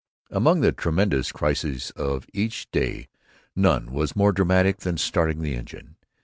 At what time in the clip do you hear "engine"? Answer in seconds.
5.53-5.95